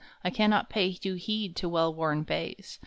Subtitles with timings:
[0.23, 2.79] I cannot pay due heed To well worn bays.